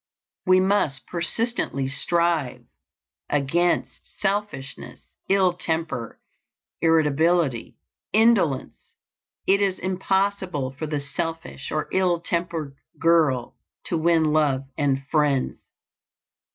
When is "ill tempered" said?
11.91-12.73